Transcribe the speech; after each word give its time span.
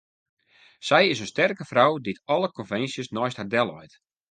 Sy 0.87 1.01
is 1.11 1.21
in 1.23 1.29
sterke 1.31 1.63
frou 1.71 1.91
dy't 2.03 2.23
alle 2.33 2.49
konvinsjes 2.57 3.11
neist 3.15 3.39
har 3.39 3.49
delleit. 3.53 3.93